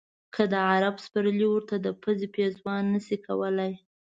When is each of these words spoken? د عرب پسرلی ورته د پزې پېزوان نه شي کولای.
د 0.51 0.53
عرب 0.69 0.95
پسرلی 0.99 1.47
ورته 1.49 1.75
د 1.79 1.87
پزې 2.01 2.27
پېزوان 2.35 2.83
نه 2.93 2.99
شي 3.05 3.17
کولای. 3.27 3.73